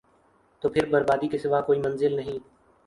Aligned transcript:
تو 0.61 0.69
پھر 0.69 0.85
بربادی 0.89 1.27
کے 1.27 1.37
سوا 1.37 1.61
کوئی 1.61 1.79
منزل 1.79 2.15
نہیں۔ 2.15 2.39